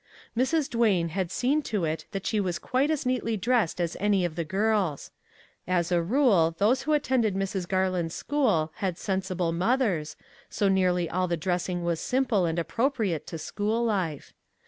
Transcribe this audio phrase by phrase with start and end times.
[0.35, 0.67] Mrs.
[0.67, 4.35] Duane had seen to it that she was quite as neatly dressed as any of
[4.35, 5.11] the girls.
[5.67, 7.67] As a rule, those who attended Mrs.
[7.67, 10.15] Garland's school had sensible mothers,
[10.49, 13.37] so nearly all the dressing was simple and appro 3H A MEMORABLE BIRTHDAY priate to
[13.37, 14.33] school life.